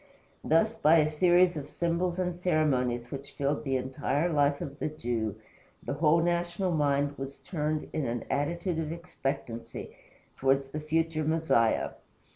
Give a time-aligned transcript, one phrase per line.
[0.43, 4.89] Thus, by a series of symbols and ceremonies which filled the entire life of the
[4.89, 5.35] Jew,
[5.83, 9.95] the whole national mind was turned in an attitude of expectancy
[10.39, 11.91] towards the future Messiah.